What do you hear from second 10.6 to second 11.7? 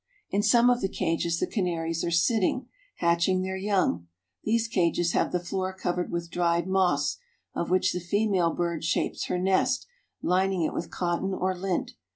it with cotton or